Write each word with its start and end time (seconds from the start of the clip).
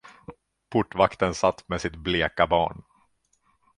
Portvakten 0.69 1.33
satt 1.41 1.63
med 1.69 1.81
sitt 1.85 1.95
bleka 1.95 2.47
barn. 2.47 2.83